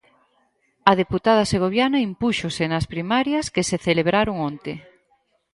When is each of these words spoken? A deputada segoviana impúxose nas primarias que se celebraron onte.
A 0.89 0.93
deputada 1.01 1.49
segoviana 1.53 2.03
impúxose 2.09 2.63
nas 2.71 2.85
primarias 2.93 3.45
que 3.53 3.63
se 3.69 3.77
celebraron 3.87 4.35
onte. 4.49 4.73